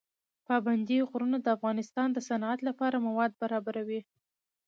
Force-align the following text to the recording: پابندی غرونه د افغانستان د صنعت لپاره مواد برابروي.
پابندی 0.47 0.99
غرونه 1.09 1.37
د 1.41 1.47
افغانستان 1.57 2.07
د 2.13 2.17
صنعت 2.27 2.59
لپاره 2.67 3.03
مواد 3.07 3.31
برابروي. 3.41 4.01